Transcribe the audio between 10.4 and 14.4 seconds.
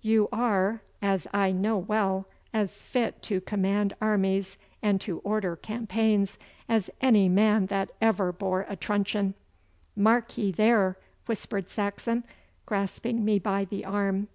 there!' whispered Saxon, grasping me by the arm.